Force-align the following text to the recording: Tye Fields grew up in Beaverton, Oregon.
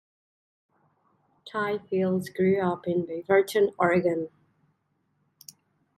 Tye 1.45 1.77
Fields 1.77 2.29
grew 2.31 2.59
up 2.59 2.87
in 2.87 3.05
Beaverton, 3.05 3.71
Oregon. 3.77 4.29